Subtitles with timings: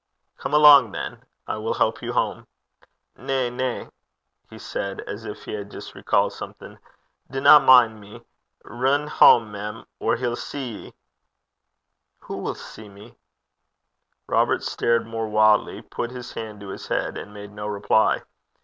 [0.39, 1.23] 'Come along, then.
[1.45, 2.47] I will help you home.'
[3.17, 3.91] 'Na, na,'
[4.49, 6.79] he said, as if he had just recalled something.
[7.29, 8.23] 'Dinna min' me.
[8.63, 10.93] Rin hame, mem, or he'll see ye!'
[12.21, 13.15] 'Who will see me?'
[14.25, 18.23] Robert stared more wildly, put his hand to his head, and made no reply.